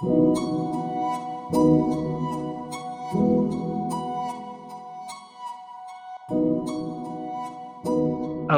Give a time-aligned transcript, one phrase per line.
[0.00, 0.10] Hello,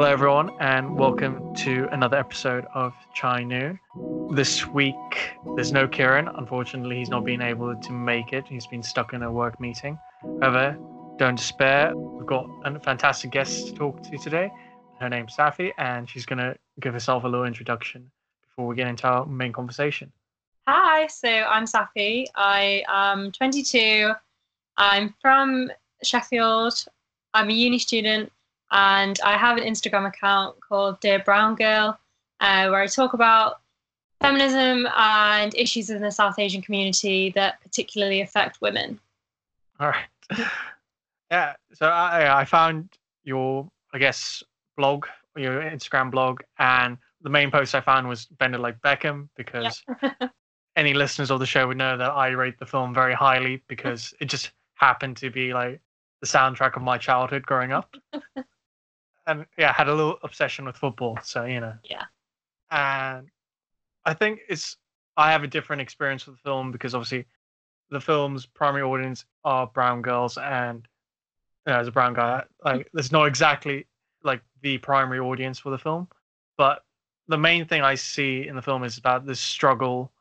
[0.03, 3.77] everyone, and welcome to another episode of Chai Nu.
[4.31, 4.95] This week,
[5.55, 6.27] there's no Kieran.
[6.27, 8.47] Unfortunately, he's not been able to make it.
[8.47, 9.99] He's been stuck in a work meeting.
[10.41, 10.75] However,
[11.17, 11.95] don't despair.
[11.95, 14.49] We've got a fantastic guest to talk to today.
[14.99, 18.09] Her name's Safi, and she's going to give herself a little introduction
[18.41, 20.11] before we get into our main conversation.
[20.69, 22.25] Hi, so I'm Safi.
[22.35, 24.11] I am 22.
[24.75, 25.71] I'm from
[26.03, 26.83] Sheffield.
[27.33, 28.29] I'm a uni student
[28.71, 31.97] and I have an Instagram account called Dear Brown Girl,
[32.41, 33.61] uh, where I talk about
[34.19, 38.99] feminism and issues in the South Asian community that particularly affect women.
[39.79, 40.47] All right.
[41.31, 41.53] Yeah.
[41.75, 42.89] So I, I found
[43.23, 44.43] your, I guess,
[44.75, 45.05] blog,
[45.37, 49.81] your Instagram blog, and the main post I found was Bend It Like Beckham because.
[50.77, 54.13] any listeners of the show would know that I rate the film very highly because
[54.21, 55.81] it just happened to be like
[56.21, 57.93] the soundtrack of my childhood growing up.
[59.27, 61.19] and yeah, I had a little obsession with football.
[61.23, 61.73] So you know.
[61.83, 62.05] Yeah.
[62.71, 63.27] And
[64.05, 64.77] I think it's
[65.17, 67.25] I have a different experience with the film because obviously
[67.89, 70.87] the film's primary audience are brown girls, and
[71.65, 73.87] you know, as a brown guy, like there's not exactly
[74.23, 76.07] like the primary audience for the film,
[76.57, 76.83] but
[77.27, 80.11] the main thing I see in the film is about this struggle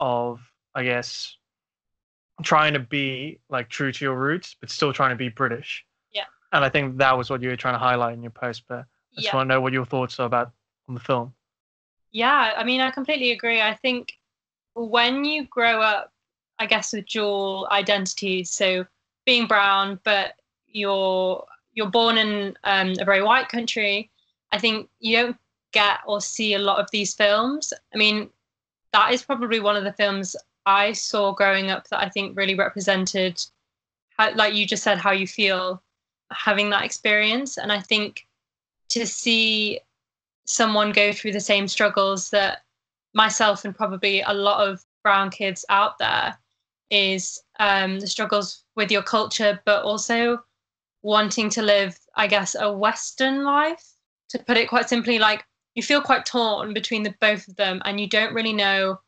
[0.00, 0.40] of,
[0.74, 1.36] I guess,
[2.42, 5.84] trying to be like true to your roots, but still trying to be British.
[6.12, 6.24] Yeah.
[6.52, 8.80] And I think that was what you were trying to highlight in your post, but
[8.80, 8.84] I
[9.16, 9.36] just yeah.
[9.36, 10.52] want to know what your thoughts are about
[10.88, 11.32] on the film.
[12.12, 13.60] Yeah, I mean, I completely agree.
[13.60, 14.12] I think
[14.74, 16.12] when you grow up,
[16.58, 18.86] I guess with dual identities, so
[19.26, 20.34] being brown, but
[20.66, 21.44] you're
[21.74, 24.10] you're born in um, a very white country,
[24.50, 25.36] I think you don't
[25.72, 27.72] get or see a lot of these films.
[27.94, 28.30] I mean,
[28.96, 32.54] that is probably one of the films I saw growing up that I think really
[32.54, 33.44] represented,
[34.16, 35.82] how, like you just said, how you feel
[36.32, 37.58] having that experience.
[37.58, 38.26] And I think
[38.88, 39.80] to see
[40.46, 42.62] someone go through the same struggles that
[43.12, 46.34] myself and probably a lot of brown kids out there
[46.90, 50.42] is um, the struggles with your culture, but also
[51.02, 53.84] wanting to live, I guess, a Western life.
[54.30, 55.44] To put it quite simply, like
[55.76, 58.98] you feel quite torn between the both of them, and you don't really know,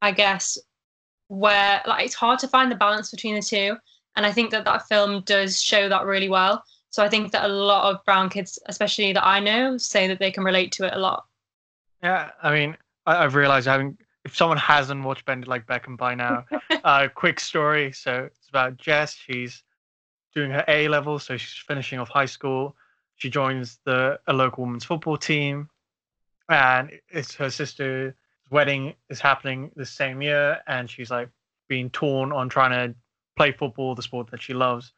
[0.00, 0.56] I guess,
[1.28, 3.76] where like it's hard to find the balance between the two.
[4.14, 6.64] And I think that that film does show that really well.
[6.88, 10.18] So I think that a lot of brown kids, especially that I know, say that
[10.18, 11.24] they can relate to it a lot.
[12.02, 16.14] Yeah, I mean, I, have realized having if someone hasn't watched Bend Like Beckham by
[16.14, 16.44] now,
[16.84, 17.92] uh, quick story.
[17.92, 19.14] So it's about Jess.
[19.14, 19.62] She's
[20.34, 22.76] doing her A level, so she's finishing off high school.
[23.16, 25.68] She joins the a local women's football team,
[26.48, 28.14] and it's her sister's
[28.50, 31.28] wedding is happening the same year, and she's like
[31.68, 32.94] being torn on trying to
[33.36, 34.92] play football, the sport that she loves,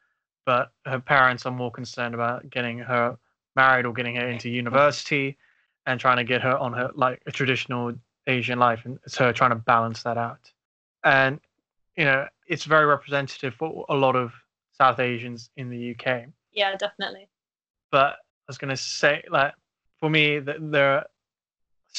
[0.45, 3.17] but her parents are more concerned about getting her
[3.55, 5.37] married or getting her into university
[5.85, 7.93] and trying to get her on her like a traditional
[8.27, 10.51] Asian life, and it's her trying to balance that out.
[11.03, 11.39] And
[11.97, 14.31] you know, it's very representative for a lot of
[14.77, 16.25] South Asians in the UK.
[16.51, 17.27] Yeah, definitely.
[17.91, 19.53] But I was gonna say, like,
[19.99, 21.05] for me, that there are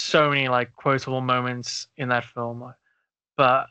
[0.00, 2.72] so many like quotable moments in that film,
[3.36, 3.66] but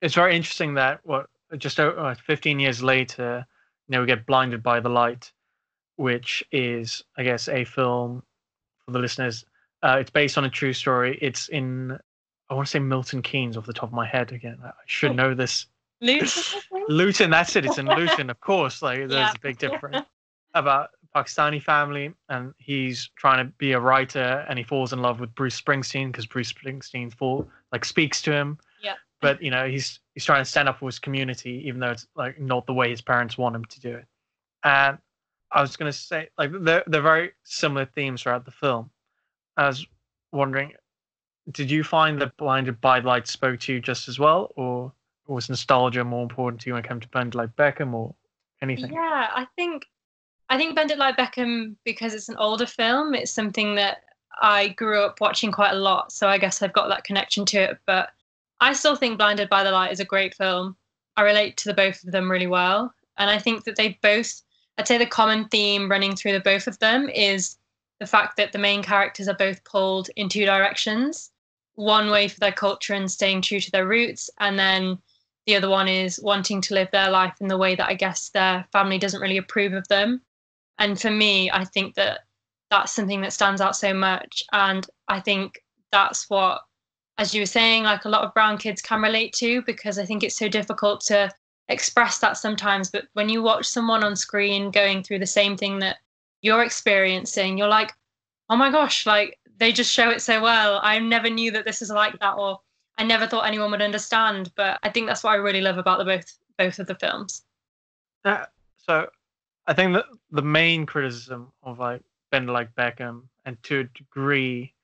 [0.00, 1.26] it's very interesting that what
[1.58, 3.44] just uh, 15 years later,
[3.88, 5.32] you know, we get Blinded by the Light,
[5.96, 8.22] which is, I guess, a film
[8.84, 9.44] for the listeners.
[9.82, 11.18] Uh, it's based on a true story.
[11.20, 11.98] It's in,
[12.48, 14.58] I want to say Milton Keynes off the top of my head again.
[14.62, 15.66] I should know this.
[16.00, 16.60] Luton.
[16.88, 17.64] Luton, that's it.
[17.64, 18.80] It's in Luton, of course.
[18.82, 19.32] Like, there's yeah.
[19.32, 20.06] a big difference
[20.54, 25.20] about Pakistani family, and he's trying to be a writer, and he falls in love
[25.20, 28.58] with Bruce Springsteen because Bruce Springsteen fall like speaks to him.
[28.82, 28.94] Yeah.
[29.20, 32.06] but you know he's he's trying to stand up for his community even though it's
[32.16, 34.06] like not the way his parents want him to do it.
[34.64, 34.98] And
[35.52, 38.90] i was going to say like they're, they're very similar themes throughout the film.
[39.56, 39.86] I was
[40.32, 40.72] wondering
[41.50, 44.92] did you find that blinded by light spoke to you just as well or
[45.26, 48.14] was nostalgia more important to you when it came to bend like beckham or
[48.62, 48.92] anything?
[48.92, 49.86] Yeah i think
[50.50, 54.02] i think bend it like beckham because it's an older film it's something that
[54.42, 57.58] i grew up watching quite a lot so i guess i've got that connection to
[57.58, 58.10] it but
[58.60, 60.76] I still think Blinded by the Light is a great film.
[61.16, 62.92] I relate to the both of them really well.
[63.16, 64.42] And I think that they both,
[64.76, 67.56] I'd say the common theme running through the both of them is
[68.00, 71.30] the fact that the main characters are both pulled in two directions
[71.74, 74.98] one way for their culture and staying true to their roots, and then
[75.46, 78.28] the other one is wanting to live their life in the way that I guess
[78.28, 80.20] their family doesn't really approve of them.
[80.80, 82.20] And for me, I think that
[82.70, 84.42] that's something that stands out so much.
[84.52, 85.62] And I think
[85.92, 86.62] that's what
[87.20, 90.06] as you were saying, like a lot of brown kids can relate to because I
[90.06, 91.30] think it's so difficult to
[91.68, 92.90] express that sometimes.
[92.90, 95.98] But when you watch someone on screen going through the same thing that
[96.40, 97.92] you're experiencing, you're like,
[98.48, 100.80] oh my gosh, like they just show it so well.
[100.82, 102.58] I never knew that this is like that, or
[102.96, 104.50] I never thought anyone would understand.
[104.56, 107.42] But I think that's what I really love about the both both of the films.
[108.24, 108.46] Uh,
[108.78, 109.10] so
[109.66, 114.74] I think that the main criticism of like Bend Like Beckham and to a degree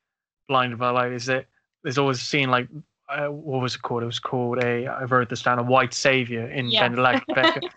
[0.49, 1.47] Blinded by Light is that
[1.83, 2.69] there's always seen like
[3.09, 4.03] uh, what was it called?
[4.03, 6.89] It was called a I wrote this down a white savior in Yeah.
[6.89, 7.69] Bend Like Beckham.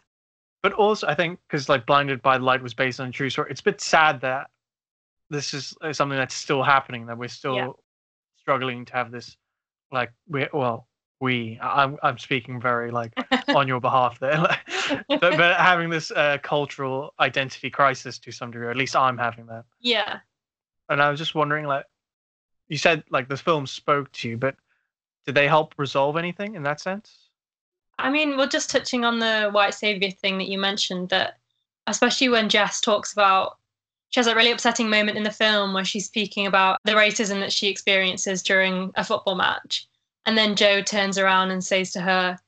[0.64, 3.30] but also I think because like Blinded by the Light was based on a true
[3.30, 4.50] story, it's a bit sad that
[5.30, 7.70] this is uh, something that's still happening that we're still Yeah.
[8.38, 9.38] struggling to have this
[9.92, 10.88] like we well
[11.20, 13.14] we I'm I'm speaking very like
[13.50, 14.44] on your behalf there.
[15.10, 19.18] but, but having this uh, cultural identity crisis to some degree, or at least I'm
[19.18, 19.66] having that.
[19.80, 20.20] yeah.
[20.90, 21.86] And I was just wondering, like,
[22.68, 24.56] you said like the film spoke to you, but
[25.26, 27.30] did they help resolve anything in that sense?
[27.98, 31.38] I mean, well, just touching on the white savior thing that you mentioned, that
[31.88, 33.58] especially when Jess talks about,
[34.10, 37.40] she has a really upsetting moment in the film where she's speaking about the racism
[37.42, 39.88] that she experiences during a football match.
[40.26, 42.40] And then Joe turns around and says to her,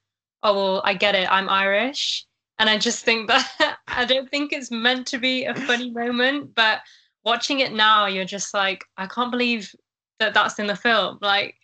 [0.43, 1.31] Oh, well, I get it.
[1.31, 2.25] I'm Irish.
[2.61, 6.53] And I just think that I don't think it's meant to be a funny moment,
[6.53, 6.81] but
[7.25, 9.73] watching it now, you're just like, I can't believe
[10.19, 11.17] that that's in the film.
[11.21, 11.55] Like,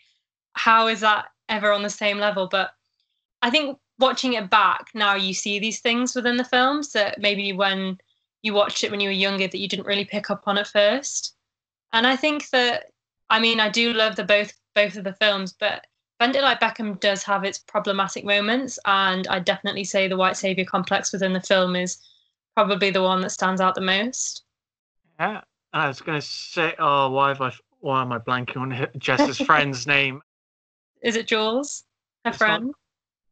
[0.54, 2.48] how is that ever on the same level?
[2.50, 2.72] But
[3.44, 7.54] I think watching it back now, you see these things within the films that maybe
[7.54, 8.00] when
[8.42, 10.66] you watched it when you were younger that you didn't really pick up on at
[10.66, 11.36] first.
[11.94, 12.86] And I think that
[13.30, 15.86] I mean I do love the both both of the films, but
[16.20, 20.66] It Like Beckham does have its problematic moments, and I definitely say the white savior
[20.66, 21.98] complex within the film is
[22.56, 24.44] probably the one that stands out the most.
[25.20, 25.42] Yeah.
[25.74, 27.52] I was gonna say, oh, why have I?
[27.82, 30.22] Why am I blanking on Jess's friend's name?
[31.04, 31.84] Is it Jules,
[32.26, 32.74] her It's not- friend?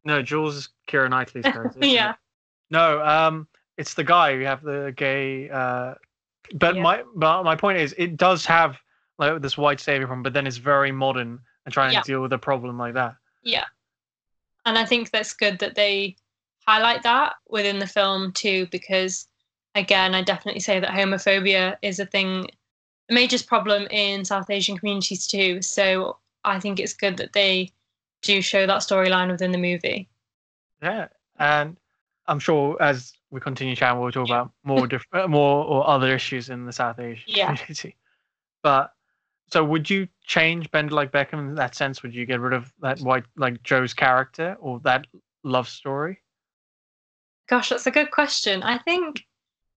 [0.03, 1.79] No, Jules is Keira Knightley's character.
[1.83, 2.11] Yeah.
[2.11, 2.15] it?
[2.69, 3.47] No, um,
[3.77, 5.49] it's the guy who have the gay.
[5.49, 5.95] Uh,
[6.53, 6.81] but Yeah.
[6.83, 8.77] my but my point is, it does have
[9.17, 12.01] like this white savior problem, but then it's very modern and trying Yeah.
[12.01, 13.15] to deal with a problem like that.
[13.43, 13.65] Yeah.
[14.65, 16.15] And I think that's good that they
[16.67, 19.27] highlight that within the film too, because
[19.75, 22.47] again, I definitely say that homophobia is a thing,
[23.09, 25.61] a major problem in South Asian communities too.
[25.61, 27.71] So I think it's good that they
[28.21, 30.09] do show that storyline within the movie.
[30.81, 31.07] Yeah,
[31.37, 31.77] and
[32.27, 36.13] I'm sure as we continue chatting, we'll talk about more diff- uh, more or other
[36.15, 37.53] issues in the South Asian Yeah.
[37.55, 37.95] community.
[38.63, 38.94] But
[39.51, 42.01] so, would you change Bend Like Beckham in that sense?
[42.01, 45.05] Would you get rid of that white like Joe's character or that
[45.43, 46.19] love story?
[47.47, 48.63] Gosh, that's a good question.
[48.63, 49.23] I think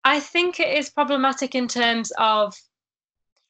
[0.05, 2.57] I think it is problematic in terms of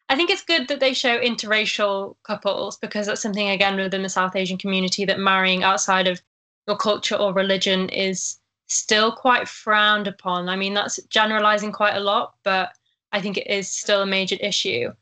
[0.09, 4.09] I think it's good that they show interracial couples because that's something again within the
[4.09, 6.21] South Asian community that marrying outside of
[6.67, 10.49] your culture or religion is still quite frowned upon.
[10.49, 12.73] I mean, that's generalizing quite a lot, but
[13.13, 14.93] I think it is still a major issue.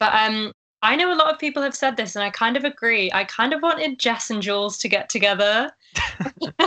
[0.00, 0.52] But um
[0.84, 3.10] I know a lot of people have said this and I kind of agree.
[3.12, 5.70] I kind of wanted Jess and Jules to get together.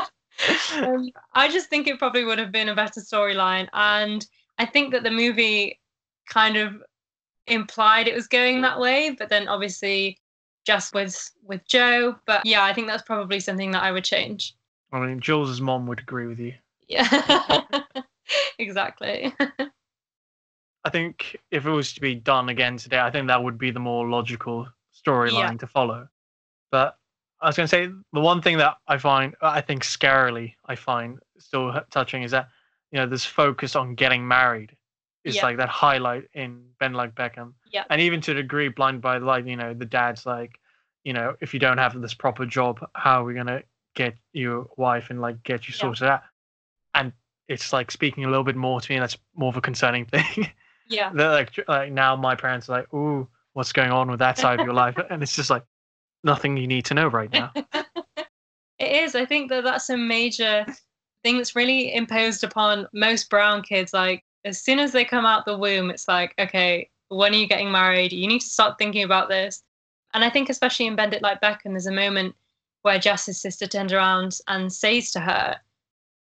[0.74, 3.68] um, I just think it probably would have been a better storyline.
[3.74, 4.26] And
[4.58, 5.80] I think that the movie
[6.28, 6.82] kind of
[7.46, 10.18] implied it was going that way, but then obviously
[10.66, 12.16] just with with Joe.
[12.26, 14.56] But yeah, I think that's probably something that I would change.
[14.92, 16.56] I mean, Jules's mom would agree with you.
[16.88, 17.62] Yeah.
[18.58, 19.32] exactly.
[20.88, 23.72] I think if it was to be done again today, I think that would be
[23.72, 24.68] the more logical
[25.06, 26.08] storyline to follow.
[26.72, 26.98] But
[27.42, 30.76] I was going to say the one thing that I find, I think scarily, I
[30.76, 32.48] find still touching is that
[32.92, 34.76] you know this focus on getting married
[35.24, 35.46] is Yeah.
[35.46, 37.84] like that highlight in Bend Like Beckham, Yeah.
[37.90, 39.46] and even to a degree, Blind by the Light.
[39.46, 40.58] You know, the dad's like,
[41.04, 43.62] you know, if you don't have this proper job, how are we gonna
[43.94, 45.82] get your wife and like get you Yeah.
[45.82, 46.24] sorted out?
[46.94, 47.12] And
[47.48, 50.06] it's like speaking a little bit more to me, and that's more of a concerning
[50.14, 50.50] thing.
[50.90, 51.12] Yeah.
[51.14, 54.66] Like, like now my parents are like, ooh, what's going on with that side of
[54.66, 54.96] your life?
[55.10, 55.64] And it's just like
[56.24, 57.52] nothing you need to know right now.
[58.80, 59.16] It is.
[59.16, 60.66] I think that that's a major
[61.24, 63.94] thing that's really imposed upon most brown kids.
[63.94, 67.48] Like, as soon as they come out the womb, it's like, okay, when are you
[67.48, 68.14] getting married?
[68.14, 69.64] You need to start thinking about this.
[70.14, 72.36] And I think, especially in Bend It Like Beckham, there's a moment
[72.84, 75.60] where Jess's sister turns around and says to her,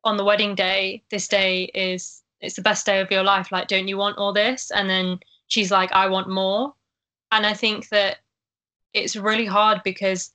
[0.03, 3.51] on the wedding day, this day is it's the best day of your life.
[3.51, 4.71] Like, don't you want all this?
[4.71, 6.73] And then she's like, I want more.
[7.31, 8.17] And I think that
[8.93, 10.31] it's really hard because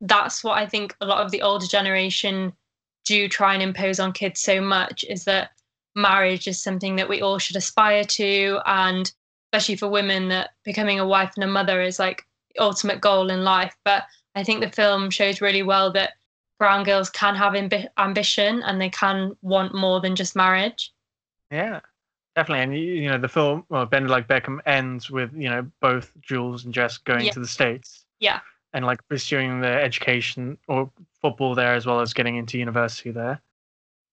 [0.00, 2.52] that's what I think a lot of the older generation
[3.04, 5.50] do try and impose on kids so much is that
[5.96, 9.10] marriage is something that we all should aspire to and
[9.46, 12.22] especially for women that becoming a wife and a mother is like
[12.54, 14.04] the ultimate goal in life but
[14.36, 16.12] I think the film shows really well that
[16.58, 20.92] brown girls can have ambi- ambition and they can want more than just marriage.
[21.50, 21.80] Yeah,
[22.36, 22.62] definitely.
[22.62, 26.12] And you, you know, the film, well, Bend Like Beckham ends with you know both
[26.20, 27.32] Jules and Jess going Yeah.
[27.32, 28.04] to the states.
[28.20, 28.40] Yeah.
[28.74, 30.90] And like pursuing their education or
[31.22, 33.40] football there as well as getting into university there.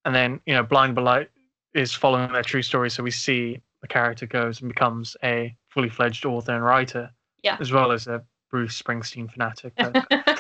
[0.06, 1.30] And then you know, Blind by Light
[1.74, 5.90] is following their true story, so we see the character goes and becomes a fully
[5.90, 7.12] fledged author and writer.
[7.44, 7.58] Yeah.
[7.60, 9.74] As well as a Bruce Springsteen fanatic.
[9.76, 10.08] But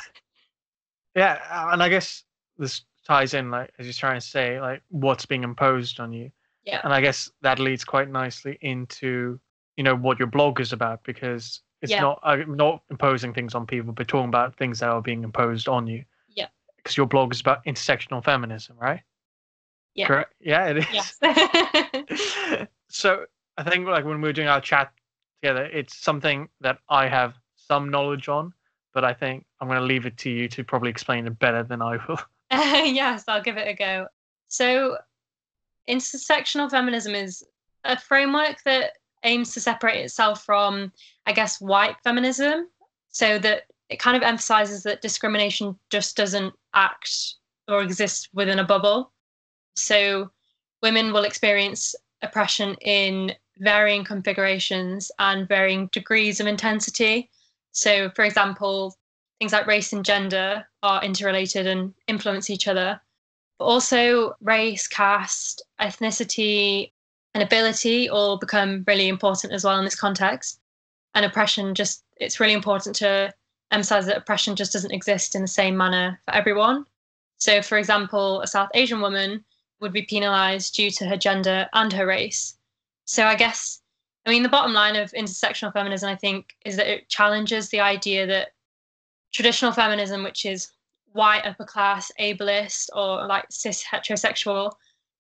[1.15, 2.23] yeah, and I guess
[2.57, 6.31] this ties in, like as you're trying to say, like what's being imposed on you.
[6.65, 6.81] Yeah.
[6.83, 9.39] And I guess that leads quite nicely into
[9.77, 12.01] you know what your blog is about because it's Yeah.
[12.01, 15.67] not uh, not imposing things on people, but talking about things that are being imposed
[15.67, 16.03] on you.
[16.35, 16.47] Yeah.
[16.77, 19.01] Because your blog is about intersectional feminism, right?
[19.93, 20.07] Yeah.
[20.07, 20.33] Correct.
[20.39, 20.85] Yeah, it is.
[20.91, 21.17] yes.
[22.89, 23.25] so
[23.57, 24.91] I think like when we were doing our chat
[25.41, 28.53] together, it's something that I have some knowledge on,
[28.93, 31.63] but I think I'm going to leave it to you to probably explain it better
[31.63, 32.19] than I will.
[32.51, 34.07] yes, I'll give it a go.
[34.47, 34.97] So,
[35.89, 37.43] intersectional feminism is
[37.83, 40.91] a framework that aims to separate itself from,
[41.25, 42.69] I guess, white feminism,
[43.09, 47.35] so that it kind of emphasizes that discrimination just doesn't act
[47.67, 49.11] or exist within a bubble.
[49.75, 50.31] So,
[50.81, 57.29] women will experience oppression in varying configurations and varying degrees of intensity.
[57.71, 58.95] So, for example,
[59.39, 62.99] things like race and gender are interrelated and influence each other.
[63.57, 66.91] But also, race, caste, ethnicity,
[67.33, 70.59] and ability all become really important as well in this context.
[71.13, 73.33] And oppression just, it's really important to
[73.71, 76.85] emphasize that oppression just doesn't exist in the same manner for everyone.
[77.37, 79.43] So, for example, a South Asian woman
[79.79, 82.57] would be penalized due to her gender and her race.
[83.05, 83.81] So, I guess,
[84.25, 87.81] I mean, the bottom line of intersectional feminism, I think, is that it challenges the
[87.81, 88.49] idea that
[89.33, 90.69] traditional feminism, which is
[91.15, 94.71] white, upper class, ableist, or like cis heterosexual,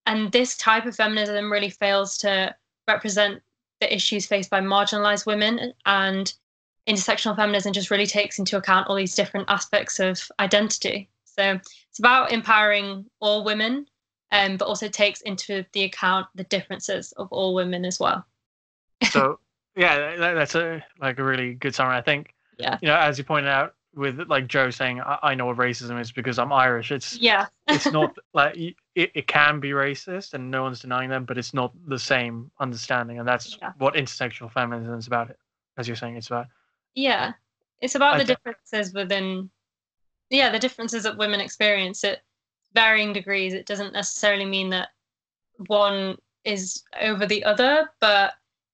[0.05, 2.53] and this type of feminism really fails to
[2.87, 3.41] represent
[3.79, 5.73] the issues faced by marginalized women.
[5.85, 6.31] And
[6.87, 11.09] intersectional feminism just really takes into account all these different aspects of identity.
[11.23, 11.59] So
[11.89, 13.87] it's about empowering all women,
[14.31, 18.25] um, but also takes into the account the differences of all women as well.
[19.09, 19.39] So
[19.75, 21.97] yeah, that, that's a like a really good summary.
[21.97, 22.33] I think.
[22.57, 22.77] Yeah.
[22.81, 25.99] You know, as you pointed out, with like Joe saying, I, I know what racism
[25.99, 26.91] is because I'm Irish.
[26.91, 27.47] It's Yeah.
[27.67, 31.53] it's not like it, it can be racist and no one's denying them, but it's
[31.53, 33.71] not the same understanding, and that's Yeah.
[33.77, 35.29] what intersectional feminism is about.
[35.29, 35.39] It
[35.77, 36.47] as you're saying, it's about.
[36.93, 37.33] Yeah,
[37.81, 39.49] it's about I the thi- uh, differences within,
[40.29, 42.21] yeah, the differences that women experience at
[42.73, 43.53] varying degrees.
[43.53, 44.89] It doesn't necessarily mean that
[45.67, 48.33] one is over the other, but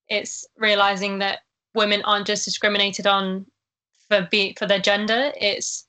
[0.10, 1.40] it's realizing that
[1.74, 3.46] women aren't just discriminated on
[4.12, 5.32] for be for their gender.
[5.39, 5.88] It's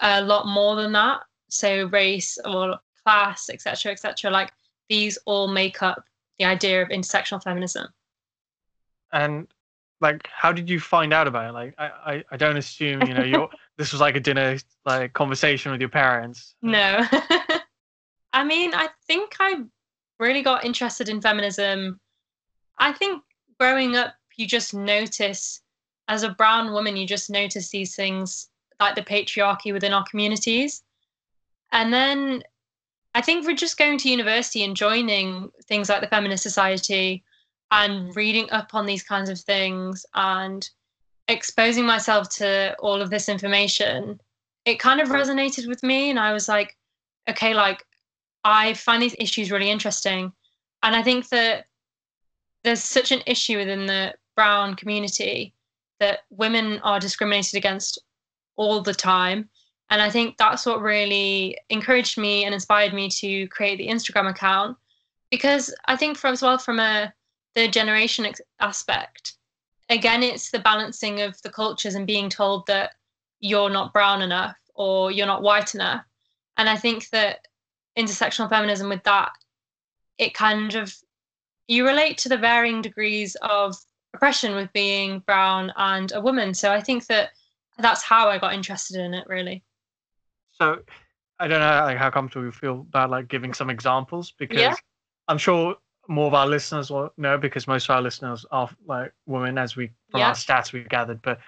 [0.00, 1.20] a lot more than that.
[1.50, 4.30] So race or class, etc., etc.
[4.30, 4.50] Like
[4.88, 6.04] these all make up
[6.38, 7.86] the idea of intersectional feminism.
[9.12, 9.46] And
[10.00, 11.52] like, how did you find out about it?
[11.52, 14.56] Like, I I, I don't assume you know your this was like a dinner
[14.86, 16.54] like conversation with your parents.
[16.62, 17.06] No.
[18.32, 19.62] I mean, I think I
[20.18, 22.00] really got interested in feminism.
[22.78, 23.22] I think
[23.60, 25.61] growing up, you just notice,
[26.08, 28.48] as a brown woman, you just notice these things
[28.80, 30.82] like the patriarchy within our communities.
[31.72, 32.42] And then
[33.14, 37.22] I think for just going to university and joining things like the Feminist Society
[37.70, 40.68] and reading up on these kinds of things and
[41.28, 44.20] exposing myself to all of this information,
[44.64, 46.10] it kind of resonated with me.
[46.10, 46.76] And I was like,
[47.28, 47.84] okay, like
[48.44, 50.32] I find these issues really interesting.
[50.82, 51.66] And I think that
[52.64, 55.54] there's such an issue within the brown community
[56.02, 57.98] that women are discriminated against
[58.56, 59.48] all the time.
[59.90, 64.28] And I think that's what really encouraged me and inspired me to create the Instagram
[64.28, 64.76] account
[65.30, 67.12] because I think for as well from a
[67.54, 69.34] the generation ex- aspect,
[69.88, 72.92] again, it's the balancing of the cultures and being told that
[73.40, 76.04] you're not brown enough or you're not white enough.
[76.56, 77.46] And I think that
[77.98, 79.32] intersectional feminism with that,
[80.18, 80.94] it kind of
[81.68, 83.76] you relate to the varying degrees of
[84.14, 86.54] oppression with being brown and a woman.
[86.54, 87.30] So I think that
[87.78, 89.62] that's how I got interested in it really.
[90.52, 90.80] So
[91.38, 94.74] I don't know like, how comfortable you feel about like giving some examples because Yeah.
[95.28, 95.76] I'm sure
[96.08, 99.76] more of our listeners will know because most of our listeners are like women as
[99.76, 100.28] we from Yeah.
[100.28, 101.22] our stats we've gathered.
[101.22, 101.38] But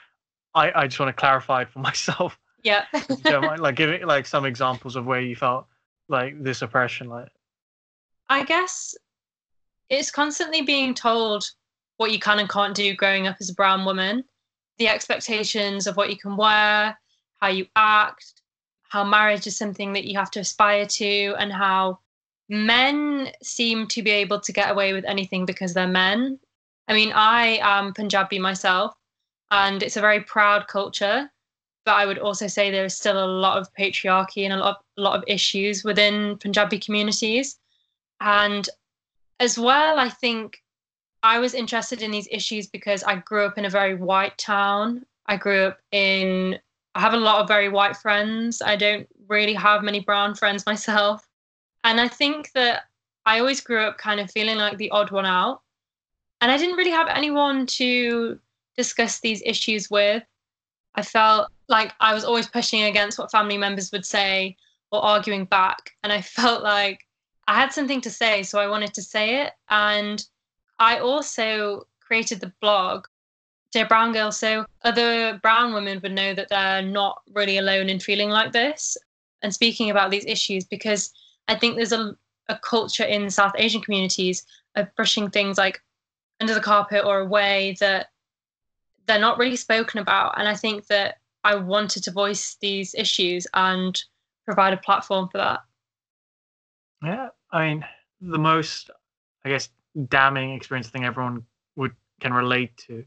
[0.54, 2.38] I, I just want to clarify it for myself.
[2.62, 2.84] Yeah.
[2.94, 5.66] If you don't mind, like giving like some examples of where you felt
[6.08, 7.28] like this oppression like
[8.28, 8.94] I guess
[9.90, 11.50] it's constantly being told
[11.96, 14.24] what you can and can't do growing up as a brown woman,
[14.78, 16.98] the expectations of what you can wear,
[17.40, 18.42] how you act,
[18.88, 21.98] how marriage is something that you have to aspire to, and how
[22.48, 26.38] men seem to be able to get away with anything because they're men.
[26.88, 28.94] I mean, I am Punjabi myself,
[29.50, 31.30] and it's a very proud culture.
[31.84, 34.76] But I would also say there is still a lot of patriarchy and a lot,
[34.76, 37.58] of, a lot of issues within Punjabi communities.
[38.20, 38.68] And
[39.38, 40.62] as well, I think
[41.24, 45.06] I was interested in these issues because I grew up in a very white town.
[45.24, 46.58] I grew up in,
[46.94, 48.60] I have a lot of very white friends.
[48.60, 51.26] I don't really have many brown friends myself.
[51.82, 52.84] And I think that
[53.24, 55.62] I always grew up kind of feeling like the odd one out.
[56.42, 58.38] And I didn't really have anyone to
[58.76, 60.22] discuss these issues with.
[60.94, 64.58] I felt like I was always pushing against what family members would say
[64.92, 65.92] or arguing back.
[66.02, 67.00] And I felt like
[67.48, 69.54] I had something to say, so I wanted to say it.
[69.70, 70.22] And
[70.78, 73.06] I also created the blog,
[73.72, 77.98] Dear Brown Girl, so other brown women would know that they're not really alone in
[77.98, 78.96] feeling like this
[79.42, 81.12] and speaking about these issues because
[81.48, 82.16] I think there's a,
[82.48, 85.82] a culture in South Asian communities of brushing things like
[86.40, 88.08] under the carpet or away that
[89.06, 90.38] they're not really spoken about.
[90.38, 94.02] And I think that I wanted to voice these issues and
[94.44, 95.60] provide a platform for that.
[97.02, 97.84] Yeah, I mean,
[98.20, 98.90] the most,
[99.44, 99.68] I guess,
[100.08, 101.44] damning experience I think everyone
[101.76, 103.04] would can relate to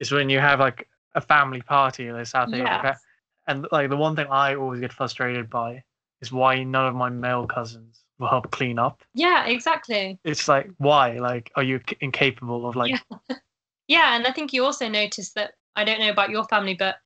[0.00, 2.98] is when you have like a family party in South Africa,
[3.46, 5.82] and like the one thing I always get frustrated by
[6.20, 9.02] is why none of my male cousins will help clean up.
[9.14, 10.18] Yeah, exactly.
[10.24, 11.18] It's like why?
[11.18, 12.90] Like, are you incapable of like?
[12.90, 13.36] Yeah.
[13.88, 16.96] yeah, and I think you also notice that I don't know about your family, but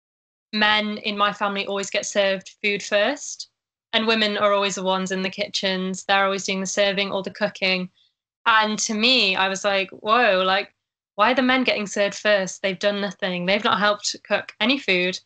[0.53, 3.51] men in my family always get served food first
[3.93, 7.23] and women are always the ones in the kitchens they're always doing the serving or
[7.23, 7.89] the cooking
[8.51, 10.75] and to me i was like whoa like
[11.21, 12.63] why are the men getting served first?
[12.63, 13.45] They've done nothing.
[13.45, 15.21] They've not helped cook any food.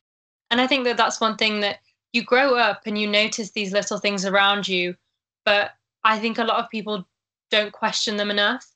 [0.50, 1.78] And i think that that's one thing that
[2.12, 4.96] you grow up and you notice these little things around you
[5.44, 7.06] but i think a lot of people
[7.50, 8.66] don't question them enough.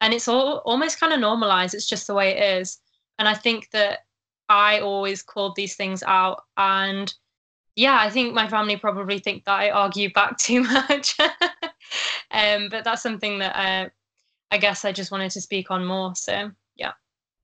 [0.00, 1.72] And it's all almost kind of normalized.
[1.72, 2.80] It's just the way it is.
[3.20, 4.00] And i think that
[4.48, 6.42] i always called these things out.
[6.56, 7.14] And
[7.76, 11.16] yeah, I think my family probably think that I argue back too much.
[12.36, 13.88] Um, but that's something that uh,
[14.50, 16.14] I guess I just wanted to speak on more.
[16.14, 16.92] So yeah.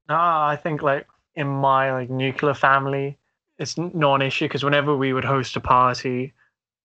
[0.09, 3.17] No, I think like in my like nuclear family,
[3.59, 6.33] it's not an issue because whenever we would host a party,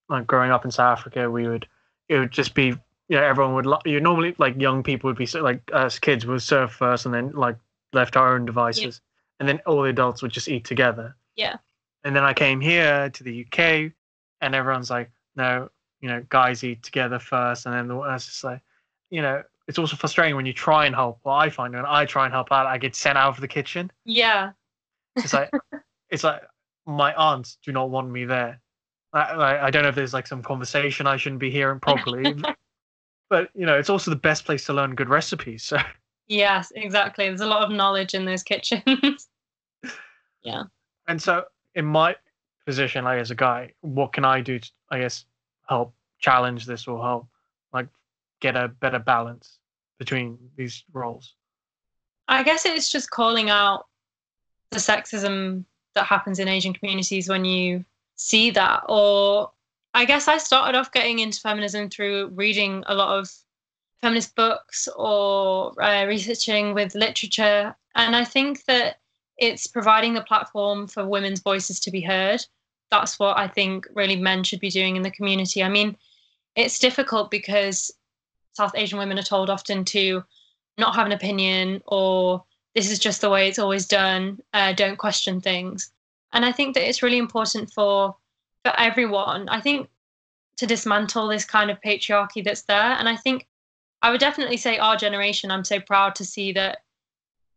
[0.08, 1.66] like growing up in South Africa, we would
[2.08, 2.74] it would just be
[3.08, 6.42] you know everyone would you normally like young people would be like us kids would
[6.42, 7.56] serve first and then like
[7.92, 9.40] left our own devices, yeah.
[9.40, 11.14] and then all the adults would just eat together.
[11.36, 11.56] Yeah.
[12.04, 13.92] And then I came here to the UK,
[14.40, 15.68] and everyone's like, no,
[16.00, 17.66] you know, guys eat together first.
[17.66, 18.60] And then the, I was just like,
[19.10, 21.18] you know, it's also frustrating when you try and help.
[21.22, 23.48] What I find when I try and help out, I get sent out of the
[23.48, 23.90] kitchen.
[24.04, 24.52] Yeah.
[25.16, 25.50] It's like,
[26.10, 26.42] it's like
[26.86, 28.60] my aunts do not want me there.
[29.12, 32.34] I, I, I don't know if there's like some conversation I shouldn't be hearing properly,
[33.30, 35.62] but you know, it's also the best place to learn good recipes.
[35.62, 35.78] So.
[36.28, 37.26] Yes, exactly.
[37.26, 39.28] There's a lot of knowledge in those kitchens.
[40.42, 40.64] yeah.
[41.08, 42.16] And so in my
[42.66, 45.24] position, like as a guy, what can I do to, I guess,
[45.68, 47.28] help challenge this or help
[47.72, 47.88] like
[48.40, 49.58] get a better balance
[49.98, 51.34] between these roles?
[52.28, 53.86] I guess it's just calling out
[54.70, 57.84] the sexism that happens in Asian communities when you
[58.16, 58.84] see that.
[58.88, 59.50] Or
[59.94, 63.30] I guess I started off getting into feminism through reading a lot of
[64.00, 67.74] feminist books or uh, researching with literature.
[67.94, 69.00] And I think that
[69.38, 72.44] it's providing the platform for women's voices to be heard.
[72.90, 75.62] That's what I think really men should be doing in the community.
[75.62, 75.96] I mean,
[76.56, 77.90] it's difficult because
[78.52, 80.24] South Asian women are told often to
[80.78, 84.98] not have an opinion or this is just the way it's always done, uh, don't
[84.98, 85.90] question things.
[86.32, 88.16] And I think that it's really important for
[88.64, 89.48] for everyone.
[89.48, 89.88] I think
[90.56, 92.96] to dismantle this kind of patriarchy that's there.
[92.98, 93.46] And I think
[94.02, 96.78] I would definitely say our generation, I'm so proud to see that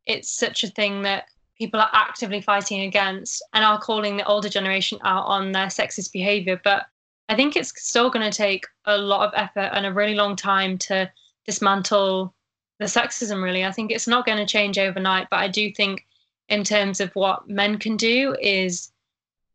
[0.06, 1.26] it's such a thing that
[1.62, 6.12] people are actively fighting against and are calling the older generation out on their sexist
[6.12, 6.60] behavior.
[6.63, 6.88] But
[7.30, 10.36] I think it's still going to take a lot of effort and a really long
[10.36, 11.12] time to
[11.45, 12.34] dismantle
[12.80, 13.63] the sexism, really.
[13.63, 15.28] I think it's not going to change overnight.
[15.30, 16.04] But I do think,
[16.50, 18.91] in terms of what men can do, is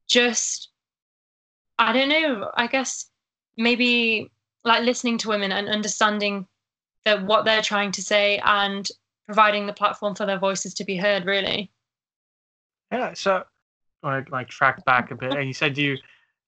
[0.06, 0.68] just,
[1.76, 3.10] I don't know, I guess
[3.56, 4.30] maybe
[4.62, 6.46] like listening to women and understanding
[7.04, 8.88] that what they're trying to say and
[9.24, 11.72] providing the platform for their voices to be heard, really.
[12.92, 13.44] Yeah, so
[14.02, 15.96] I want to like track back a bit, and you said you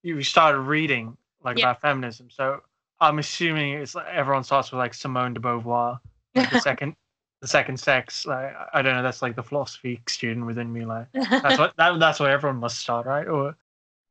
[0.02, 1.66] you started reading like yeah.
[1.66, 2.28] about feminism.
[2.30, 2.60] So
[3.00, 5.98] I'm assuming it's like everyone starts with like Simone de Beauvoir,
[6.34, 6.94] like the second
[7.40, 8.26] the second sex.
[8.26, 10.84] Like I don't know, that's like the philosophy student within me.
[10.84, 13.26] Like that's what that, that's where everyone must start, right?
[13.26, 13.56] Or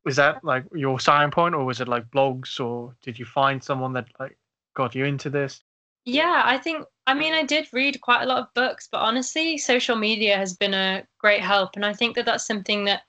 [0.05, 3.63] was that like your starting point, or was it like blogs, or did you find
[3.63, 4.37] someone that like
[4.73, 5.61] got you into this?
[6.05, 9.57] Yeah, I think, I mean, I did read quite a lot of books, but honestly,
[9.57, 11.77] social media has been a great help.
[11.77, 13.03] And I think that that's something that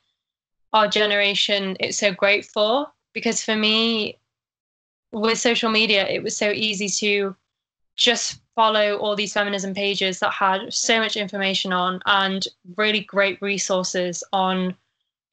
[0.72, 2.86] our generation is so great for.
[3.12, 4.20] Because for me,
[5.10, 7.34] with social media, it was so easy to
[7.96, 13.42] just follow all these feminism pages that had so much information on and really great
[13.42, 14.76] resources on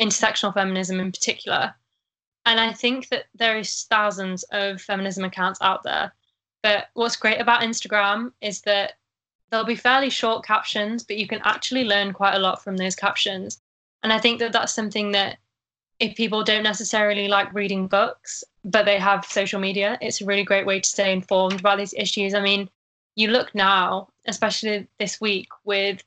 [0.01, 1.75] intersectional feminism in particular.
[2.47, 6.11] And I think that there is thousands of feminism accounts out there
[6.65, 8.93] but what's great about Instagram is that
[9.51, 12.95] there'll be fairly short captions, but you can actually learn quite a lot from those
[12.95, 13.61] captions.
[14.01, 15.37] And I think that that's something that
[15.99, 20.43] if people don't necessarily like reading books, but they have social media, it's a really
[20.43, 22.33] great way to stay informed about these issues.
[22.33, 22.67] I mean,
[23.13, 26.03] you look now, especially this week, with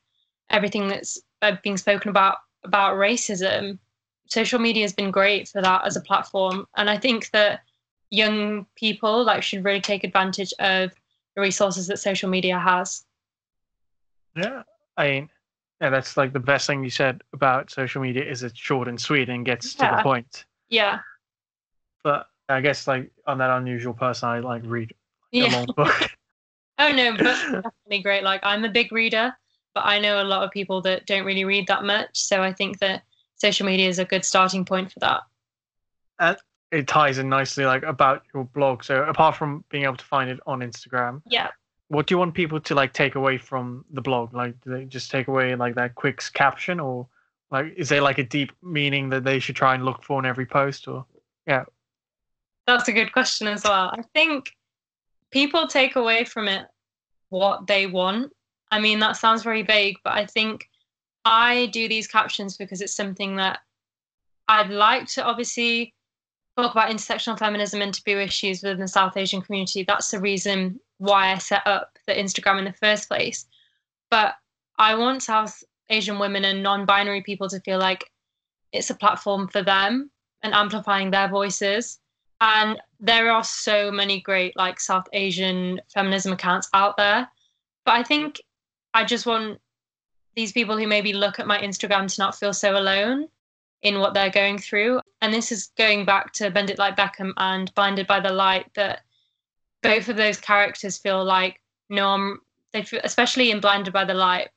[0.51, 3.79] everything that's uh, being spoken about about racism.
[4.27, 7.61] Social media has been great for that as a platform, and I think that
[8.11, 10.93] young people like should really take advantage of
[11.35, 13.05] the resources that social media has.
[14.37, 14.63] Yeah,
[14.97, 15.29] I mean,
[15.81, 19.01] yeah, that's like the best thing you said about social media is it's short and
[19.01, 19.91] sweet and gets yeah.
[19.91, 20.45] to the point.
[20.69, 20.99] Yeah.
[22.03, 24.93] But I guess like on that unusual person, I like read
[25.31, 25.49] yeah.
[25.49, 26.11] a long book.
[26.79, 28.23] oh no, but definitely great.
[28.23, 29.33] Like I'm a big reader,
[29.75, 32.11] but I know a lot of people that don't really read that much.
[32.15, 33.03] So I think that
[33.37, 35.23] social media is a good starting point for that.
[36.19, 36.37] And
[36.71, 38.85] it ties in nicely like about your blog.
[38.85, 41.49] So apart from being able to find it on Instagram, yeah.
[41.91, 44.35] What do you want people to like take away from the blog?
[44.35, 47.07] Like, do they just take away like that quick caption, or
[47.51, 50.27] like is there like a deep meaning that they should try and look for in
[50.27, 50.87] every post?
[50.87, 51.07] Or
[51.47, 51.65] yeah,
[52.67, 53.91] that's a good question as well.
[53.97, 54.55] I think
[55.31, 56.67] people take away from it
[57.31, 58.33] what they want.
[58.71, 60.69] I mean, that sounds very vague, but I think
[61.25, 63.61] I do these captions because it's something that
[64.47, 65.95] I'd like to obviously
[66.63, 69.85] talk about intersectional feminism and taboo issues within the South Asian community.
[69.87, 73.47] That's the reason why I set up the Instagram in the first place.
[74.11, 74.35] But
[74.79, 78.11] I want South Asian women and non binary people to feel like
[78.73, 80.11] it's a platform for them
[80.43, 81.99] and amplifying their voices.
[82.41, 87.29] And there are so many great like South Asian feminism accounts out there.
[87.85, 88.41] But I think
[88.95, 89.61] I just want
[90.37, 93.29] these people who maybe look at my Instagram to not feel so alone
[93.83, 95.01] in what they're going through.
[95.21, 98.67] And this is going back to Bend It Like Beckham and Blinded by the Light
[98.75, 99.01] that
[99.83, 102.39] both of those characters feel like no one,
[102.73, 104.49] they feel, especially in Blinded by the Light,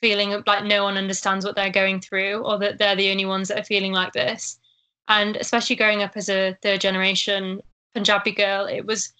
[0.00, 3.48] feeling like no one understands what they're going through or that they're the only ones
[3.48, 4.58] that are feeling like this.
[5.08, 7.60] And especially growing up as a third generation
[7.94, 9.12] Punjabi girl, it was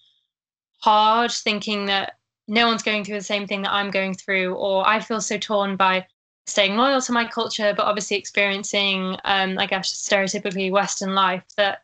[0.79, 2.13] hard thinking that
[2.47, 5.37] no one's going through the same thing that I'm going through, or I feel so
[5.37, 6.07] torn by
[6.49, 11.83] staying loyal to my culture, but obviously experiencing, um, I guess, stereotypically Western life, that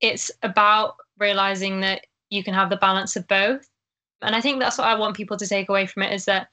[0.00, 3.68] it's about realizing that you can have the balance of both.
[4.22, 6.48] And I think that's what I want people to take away from it is that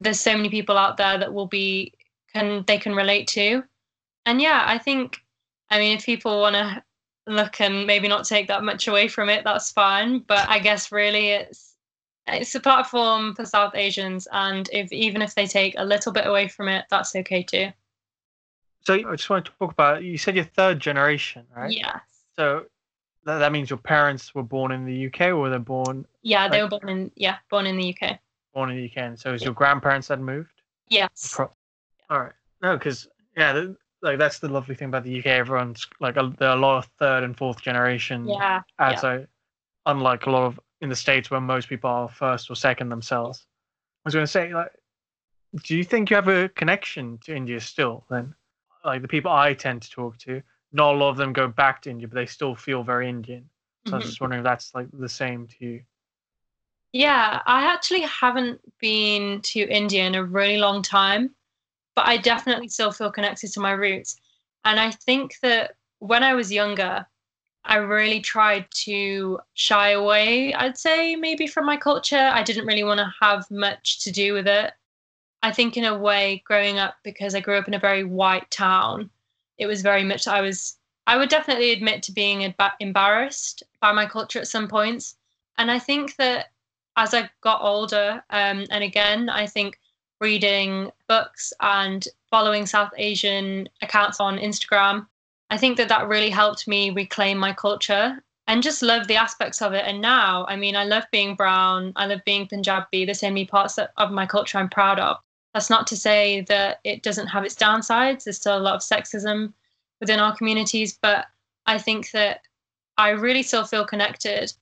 [0.00, 1.92] there's so many people out there that will be
[2.32, 3.62] can they can relate to.
[4.26, 5.18] And yeah, I think
[5.70, 6.82] I mean if people want to
[7.26, 10.20] look and maybe not take that much away from it, that's fine.
[10.20, 11.71] But I guess really it's
[12.26, 16.26] it's a platform for South Asians, and if even if they take a little bit
[16.26, 17.68] away from it, that's okay too.
[18.84, 20.02] So I just want to talk about.
[20.02, 21.72] You said you're third generation, right?
[21.72, 22.00] Yes.
[22.36, 22.66] So
[23.24, 26.06] that, that means your parents were born in the UK, or were they born?
[26.22, 28.18] Yeah, they were born in yeah, born in the UK.
[28.54, 29.46] Born in the UK, and so is yeah.
[29.46, 30.62] your grandparents had moved?
[30.88, 31.32] Yes.
[31.32, 31.50] Across?
[32.10, 32.32] All right.
[32.62, 33.66] No, because yeah,
[34.02, 35.26] like that's the lovely thing about the UK.
[35.26, 38.28] Everyone's like a, there are a lot of third and fourth generation.
[38.28, 38.62] Yeah.
[38.78, 39.00] And yeah.
[39.00, 39.26] so,
[39.86, 43.46] unlike a lot of in the states where most people are first or second themselves.
[44.04, 44.72] I was going to say, like,
[45.62, 48.04] do you think you have a connection to India still?
[48.10, 48.34] Then,
[48.84, 50.42] like the people I tend to talk to,
[50.72, 53.48] not a lot of them go back to India, but they still feel very Indian.
[53.86, 53.94] So mm-hmm.
[53.94, 54.10] I was mm-hmm.
[54.10, 55.82] just wondering if that's like the same to you.
[56.92, 61.30] Yeah, I actually haven't been to India in a really long time,
[61.94, 64.20] but I definitely still feel connected to my roots.
[64.64, 67.06] And I think that when I was younger,
[67.64, 72.30] I really tried to shy away, I'd say, maybe from my culture.
[72.32, 74.72] I didn't really want to have much to do with it.
[75.44, 78.50] I think, in a way, growing up, because I grew up in a very white
[78.50, 79.10] town,
[79.58, 84.06] it was very much, I was, I would definitely admit to being embarrassed by my
[84.06, 85.16] culture at some points.
[85.58, 86.50] And I think that
[86.96, 89.78] as I got older, um, and again, I think
[90.20, 95.06] reading books and following South Asian accounts on Instagram
[95.52, 99.60] I think that that really helped me reclaim my culture and just love the aspects
[99.60, 99.84] of it.
[99.86, 103.04] And now, I mean, I love being brown, I love being Punjabi.
[103.04, 105.18] There's so parts of my culture I'm proud of.
[105.52, 108.24] That's not to say that it doesn't have its downsides.
[108.24, 109.52] There's still a lot of sexism
[110.00, 111.26] within our communities, but
[111.66, 112.40] I think that
[112.96, 114.54] I really still feel connected.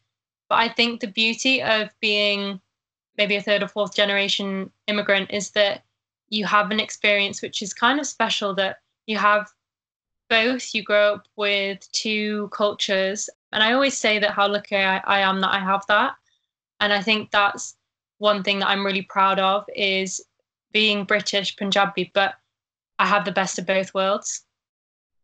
[0.48, 2.60] But I think the beauty of being
[3.16, 5.84] maybe a third or fourth generation immigrant is that
[6.30, 9.52] you have an experience which is kind of special that you have
[10.30, 10.74] both.
[10.74, 13.28] You grow up with two cultures.
[13.52, 16.14] And I always say that how lucky I, I am that I have that.
[16.80, 17.76] And I think that's
[18.18, 20.24] one thing that I'm really proud of is
[20.72, 22.34] being British Punjabi, but
[22.98, 24.44] I have the best of both worlds.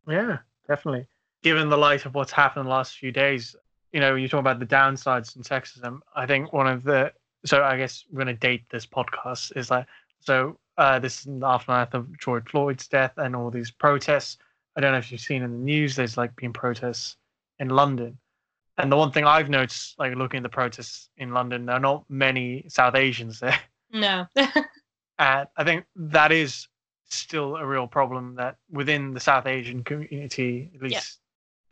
[0.09, 1.07] Yeah, definitely.
[1.42, 3.55] Given the light of what's happened in the last few days,
[3.92, 6.01] you know, you talk about the downsides and sexism.
[6.14, 7.12] I think one of the
[7.45, 9.87] so I guess we're going to date this podcast is like
[10.21, 14.38] so uh, this is the aftermath of George Floyd's death and all these protests.
[14.77, 15.97] I don't know if you've seen in the news.
[15.97, 17.17] There's like been protests
[17.59, 18.19] in London,
[18.79, 21.81] and the one thing I've noticed, like looking at the protests in London, there are
[21.81, 23.59] not many South Asians there.
[23.93, 24.27] No.
[24.37, 26.67] and I think that is
[27.09, 31.01] still a real problem that within the South Asian community, at least yeah.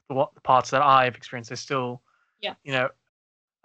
[0.08, 2.02] the, what the parts that I've experienced, there's still,
[2.40, 2.54] yeah.
[2.62, 2.88] you know,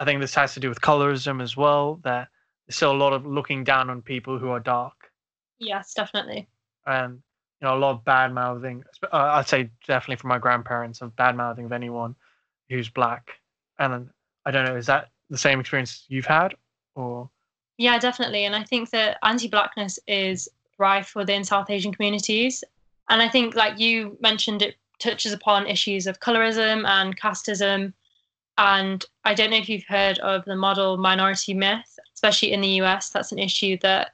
[0.00, 2.00] I think this has to do with colorism as well.
[2.02, 2.28] That
[2.66, 5.12] there's still a lot of looking down on people who are dark.
[5.60, 6.48] Yes, definitely.
[6.86, 7.22] And
[7.60, 8.84] you know, a lot of bad mouthing.
[9.02, 12.14] Uh, I'd say definitely from my grandparents of bad mouthing of anyone
[12.68, 13.30] who's black.
[13.78, 14.08] And
[14.46, 16.54] I don't know, is that the same experience you've had,
[16.94, 17.28] or?
[17.76, 18.44] Yeah, definitely.
[18.44, 22.64] And I think that anti-blackness is rife within South Asian communities.
[23.08, 27.92] And I think, like you mentioned, it touches upon issues of colorism and casteism.
[28.58, 32.82] And I don't know if you've heard of the model minority myth, especially in the
[32.82, 33.10] US.
[33.10, 34.12] That's an issue that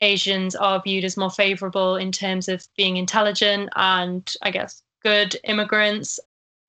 [0.00, 5.36] Asians are viewed as more favorable in terms of being intelligent and I guess good
[5.44, 6.18] immigrants.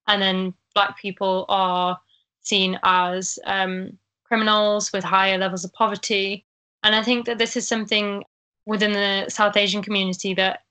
[0.08, 2.00] And then Black people are
[2.41, 6.46] seen as um, criminals with higher levels of poverty.
[6.84, 8.24] And I think that this is something
[8.65, 10.63] within the South Asian community that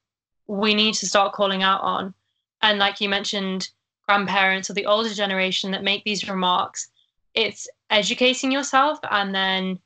[0.46, 2.14] we need to start calling out on.
[2.62, 3.70] And like you mentioned,
[4.06, 6.88] grandparents or the older generation that make these remarks,
[7.34, 9.78] it's educating yourself and then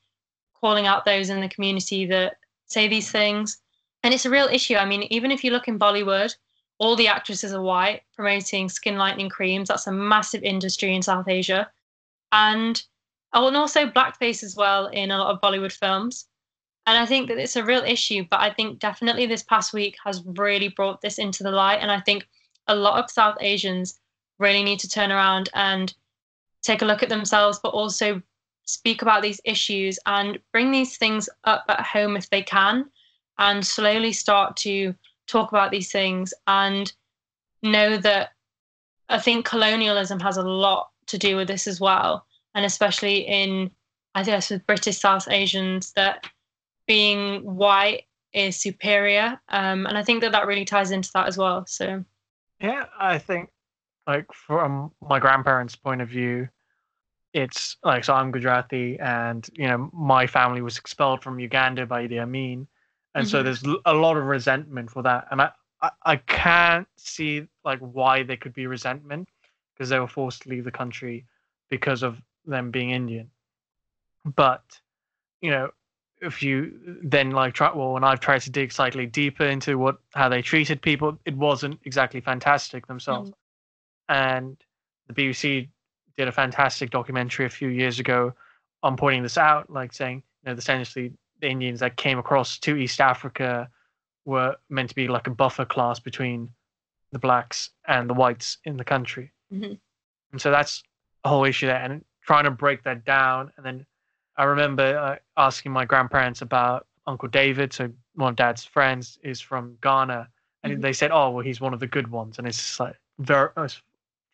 [0.61, 3.59] calling out those in the community that say these things.
[4.03, 4.77] And it's a real issue.
[4.77, 6.35] I mean, even if you look in Bollywood,
[6.79, 9.69] all the actresses are white promoting skin lightening creams.
[9.69, 11.71] That's a massive industry in South Asia.
[12.33, 12.83] And
[13.33, 16.27] oh, and also blackface as well in a lot of Bollywood films.
[16.87, 19.97] And I think that it's a real issue, but I think definitely this past week
[20.05, 21.79] has really brought this into the light.
[21.81, 22.27] And I think
[22.67, 24.01] a lot of South Asians
[24.39, 25.95] really need to turn around and
[26.63, 28.21] take a look at themselves, but also
[28.67, 32.87] speak about these issues and bring these things up at home if they can
[33.39, 34.95] and slowly start to
[35.27, 36.93] talk about these things and
[37.63, 38.31] know that
[39.09, 42.27] I think colonialism has a lot to do with this as well.
[42.55, 43.71] And especially in,
[44.15, 46.27] I guess, with British South Asians, that
[46.87, 49.41] being white is superior.
[49.49, 51.65] Um, and I think that that really ties into that as well.
[51.67, 52.05] So,
[52.61, 53.51] yeah, I think,
[54.07, 56.49] like, from my grandparents' point of view,
[57.35, 62.07] it's like so I'm Gujarati, and you know my family was expelled from Uganda by
[62.07, 62.67] Idi Amin,
[63.15, 63.31] and mm-hmm.
[63.31, 65.51] so there's a lot of resentment for that, and I,
[65.83, 69.29] I I can't see like why there could be resentment
[69.75, 71.27] because they were forced to leave the country
[71.69, 73.29] because of them being Indian,
[74.37, 74.63] but
[75.41, 75.71] you know
[76.23, 79.99] if you then like try well when I've tried to dig slightly deeper into what
[80.15, 83.35] how they treated people, it wasn't exactly fantastic themselves, mm.
[84.09, 84.57] and
[85.09, 85.69] the BBC
[86.17, 88.33] did a fantastic documentary a few years ago
[88.83, 92.77] on pointing this out, like saying, you know, essentially the Indians that came across to
[92.77, 93.69] East Africa
[94.25, 96.49] were meant to be like a buffer class between
[97.13, 99.33] the blacks and the whites in the country.
[99.53, 99.75] Mm-hmm.
[100.33, 100.83] And so that's
[101.25, 103.53] a whole issue there, and trying to break that down.
[103.57, 103.87] And then
[104.37, 109.41] I remember uh, asking my grandparents about Uncle David, so one of Dad's friends is
[109.41, 110.29] from Ghana,
[110.63, 110.83] and mm-hmm.
[110.83, 113.81] they said, "Oh, well, he's one of the good ones," and it's like very it's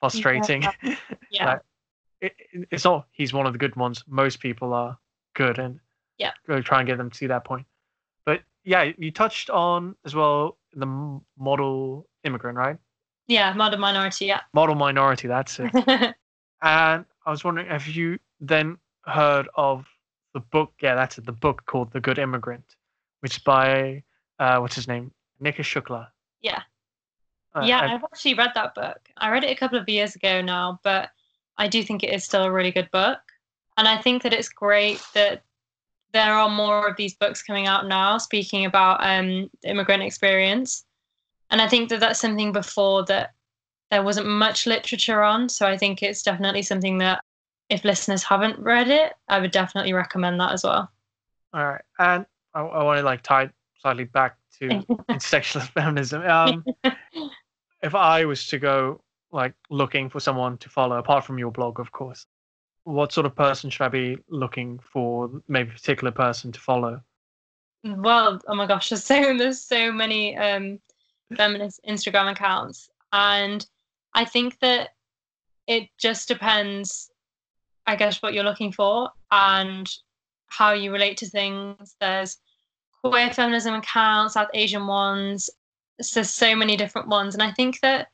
[0.00, 0.62] frustrating.
[0.62, 0.96] Yeah.
[1.30, 1.46] yeah.
[1.52, 1.60] like,
[2.20, 2.34] it,
[2.70, 4.04] it's not he's one of the good ones.
[4.06, 4.98] Most people are
[5.34, 5.80] good, and
[6.18, 7.66] yeah, really try and get them to see that point.
[8.24, 12.76] But yeah, you touched on as well the model immigrant, right?
[13.26, 14.26] Yeah, model minority.
[14.26, 15.28] Yeah, model minority.
[15.28, 15.70] That's it.
[15.86, 16.14] and
[16.62, 19.86] I was wondering, have you then heard of
[20.34, 20.72] the book?
[20.82, 21.26] Yeah, that's it.
[21.26, 22.76] The book called The Good Immigrant,
[23.20, 24.02] which is by
[24.38, 26.08] uh, what's his name, Nikesh Shukla.
[26.40, 26.62] Yeah.
[27.54, 28.98] Uh, yeah, I've actually read that book.
[29.16, 31.10] I read it a couple of years ago now, but
[31.60, 33.18] I do think it is still a really good book.
[33.76, 35.42] And I think that it's great that
[36.12, 40.86] there are more of these books coming out now speaking about um, the immigrant experience.
[41.50, 43.34] And I think that that's something before that
[43.90, 45.50] there wasn't much literature on.
[45.50, 47.22] So I think it's definitely something that
[47.68, 50.90] if listeners haven't read it, I would definitely recommend that as well.
[51.52, 51.82] All right.
[51.98, 53.50] And I, I want to like tie
[53.82, 54.68] slightly back to
[55.10, 56.22] intersectional feminism.
[56.22, 56.64] Um,
[57.82, 61.80] if I was to go like looking for someone to follow, apart from your blog,
[61.80, 62.26] of course,
[62.84, 65.30] what sort of person should I be looking for?
[65.48, 67.00] Maybe a particular person to follow.
[67.84, 70.80] Well, oh my gosh, there's so there's so many um,
[71.36, 73.66] feminist Instagram accounts, and
[74.14, 74.90] I think that
[75.66, 77.10] it just depends,
[77.86, 79.88] I guess, what you're looking for and
[80.48, 81.94] how you relate to things.
[82.00, 82.38] There's
[83.02, 85.48] queer feminism accounts, South Asian ones.
[86.14, 88.08] There's so many different ones, and I think that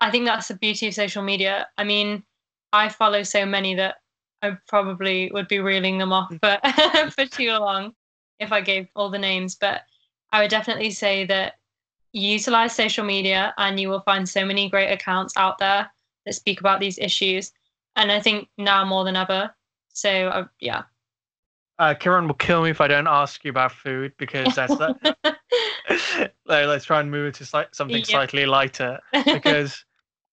[0.00, 1.66] I think that's the beauty of social media.
[1.76, 2.22] I mean,
[2.72, 3.96] I follow so many that
[4.42, 6.58] I probably would be reeling them off for
[7.10, 7.94] for too long
[8.38, 9.56] if I gave all the names.
[9.56, 9.82] But
[10.32, 11.54] I would definitely say that
[12.12, 15.90] utilize social media, and you will find so many great accounts out there
[16.26, 17.52] that speak about these issues.
[17.96, 19.52] And I think now more than ever.
[19.88, 20.82] So uh, yeah.
[21.80, 25.16] Uh, Kieran will kill me if I don't ask you about food because that's that.
[26.46, 28.04] let's try and move it to sli- something yeah.
[28.04, 29.84] slightly lighter because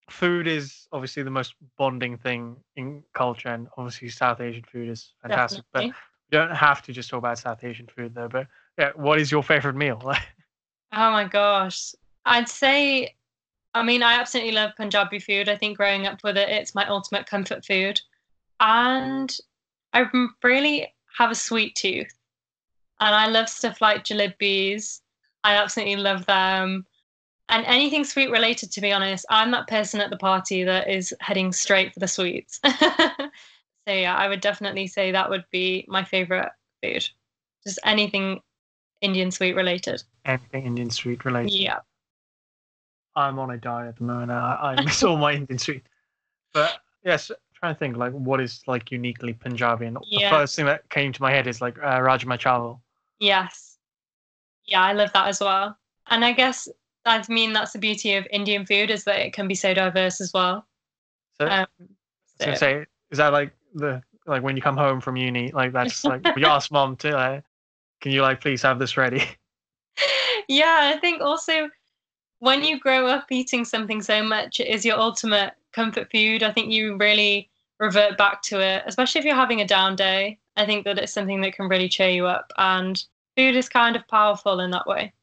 [0.10, 5.14] food is obviously the most bonding thing in culture, and obviously South Asian food is
[5.22, 5.64] fantastic.
[5.74, 5.92] Definitely.
[5.92, 8.28] But you don't have to just talk about South Asian food though.
[8.28, 10.02] But yeah, what is your favorite meal?
[10.94, 11.94] oh my gosh,
[12.26, 13.16] I'd say.
[13.74, 15.50] I mean, I absolutely love Punjabi food.
[15.50, 18.00] I think growing up with it, it's my ultimate comfort food,
[18.60, 19.36] and
[19.92, 20.06] I
[20.44, 22.14] really have a sweet tooth,
[23.00, 25.02] and I love stuff like jalebis.
[25.44, 26.86] I absolutely love them
[27.50, 31.14] and anything sweet related to be honest i'm that person at the party that is
[31.20, 32.60] heading straight for the sweets.
[33.88, 36.50] So yeah i would definitely say that would be my favorite
[36.82, 37.08] food.
[37.66, 38.42] Just anything
[39.02, 40.02] indian sweet related.
[40.26, 41.54] Anything indian sweet related?
[41.54, 41.80] Yeah.
[43.16, 44.32] I'm on a diet at the moment.
[44.32, 45.86] I, I miss all my indian sweet.
[46.54, 49.86] But yes trying to think like what is like uniquely punjabi?
[49.86, 50.24] And yes.
[50.24, 52.80] the first thing that came to my head is like uh, rajma chawal.
[53.20, 53.78] Yes.
[54.66, 55.78] Yeah i love that as well.
[56.08, 56.68] And i guess
[57.06, 60.20] I mean, that's the beauty of Indian food is that it can be so diverse
[60.20, 60.66] as well.
[61.40, 61.68] So, um,
[62.42, 62.54] so.
[62.56, 66.22] say, is that like the like when you come home from uni, like that's like
[66.38, 67.44] you ask mom to, like,
[68.02, 69.24] can you like please have this ready?
[70.48, 71.72] Yeah, I think also
[72.38, 76.44] when you grow up eating something so much, it is your ultimate comfort food.
[76.44, 80.38] I think you really revert back to it, especially if you're having a down day.
[80.56, 83.04] I think that it's something that can really cheer you up, and
[83.36, 85.14] food is kind of powerful in that way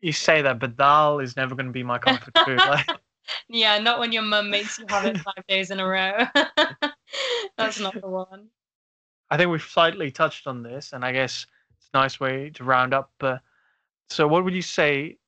[0.00, 2.60] you say that, but dal is never going to be my comfort food.
[2.68, 2.88] Like,
[3.48, 6.24] yeah, not when your mum makes you have it five days in a row.
[7.56, 8.48] That's not the one.
[9.30, 12.64] I think we've slightly touched on this, and I guess it's a nice way to
[12.64, 13.12] round up.
[13.18, 13.40] But
[14.08, 15.18] so, what would you say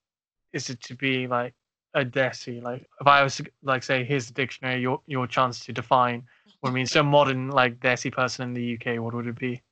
[0.53, 1.55] is it to be like
[1.95, 2.61] a desi?
[2.61, 6.25] Like, if I was to, like say, here's the dictionary, your your chance to define
[6.61, 6.91] what it means.
[6.91, 9.63] So, modern like desi person in the UK, what would it be?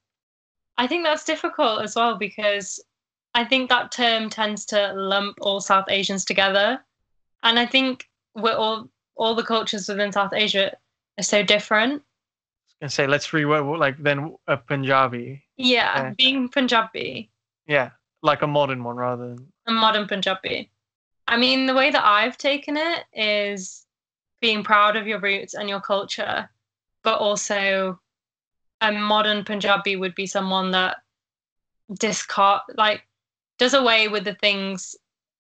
[0.79, 2.81] I think that's difficult as well because
[3.35, 6.81] I think that term tends to lump all South Asians together.
[7.43, 10.77] And I think we're all all the cultures within South Asia
[11.19, 12.03] are so different.
[12.81, 15.43] And say let's reword like then a Punjabi.
[15.57, 17.31] Yeah, yeah, being Punjabi.
[17.67, 17.91] Yeah,
[18.23, 20.71] like a modern one rather than a modern Punjabi.
[21.29, 23.87] I mean, the way that I've taken it is
[24.41, 26.49] being proud of your roots and your culture,
[27.05, 28.01] but also
[28.81, 30.97] a modern Punjabi would be someone that
[31.99, 33.03] discard like
[33.61, 34.97] does away with the things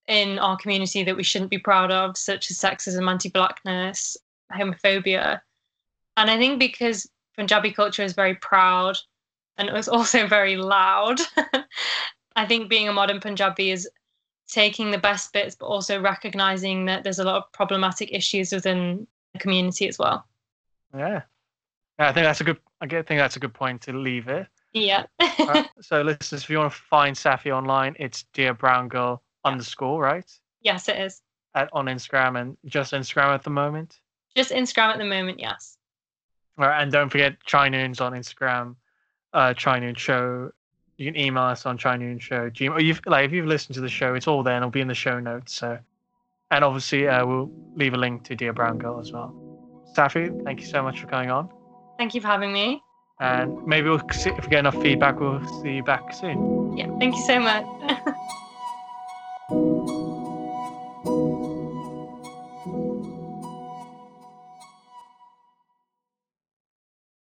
[0.07, 4.17] in our community that we shouldn't be proud of, such as sexism, anti blackness,
[4.53, 5.41] homophobia.
[6.19, 8.99] And I think because Punjabi culture is very proud
[9.57, 11.19] and it was also very loud,
[12.37, 13.89] I think being a modern Punjabi is
[14.49, 19.07] taking the best bits, but also recognizing that there's a lot of problematic issues within
[19.33, 20.27] the community as well.
[20.95, 21.23] Yeah.
[21.99, 24.47] Yeah, I think that's a good I think that's a good point to leave it.
[24.73, 25.05] Yeah.
[25.21, 29.51] right, so, listeners, if you want to find Safi online, it's Dear Brown Girl yeah.
[29.51, 30.31] underscore, right?
[30.63, 31.23] Yes, it is.
[31.55, 34.01] At, on Instagram and just Instagram at the moment?
[34.37, 35.77] Just Instagram at the moment, yes.
[36.59, 38.77] All right, and don't forget Chai Noons on Instagram,
[39.33, 40.53] uh, Chai Noon Show.
[40.99, 42.51] You can email us on Chai Noon Show.
[42.51, 42.83] Gmail.
[42.83, 44.89] You've, like, if you've listened to the show, it's all there and it'll be in
[44.89, 45.55] the show notes.
[45.55, 45.79] So,
[46.51, 49.35] and obviously, uh, we'll leave a link to Dear Brown Girl as well.
[49.97, 51.49] Safi, thank you so much for coming on.
[51.99, 52.83] Thank you for having me.
[53.21, 56.77] And maybe we'll if we get enough feedback, we'll see you back soon.
[56.77, 57.67] Yeah, thank you so much.